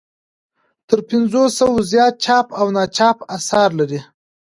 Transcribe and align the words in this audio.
تر 0.87 0.99
پنځو 1.09 1.43
سوو 1.57 1.77
زیات 1.91 2.13
چاپ 2.23 2.47
او 2.59 2.67
ناچاپ 2.75 3.17
اثار 3.37 3.69
لري. 3.79 3.99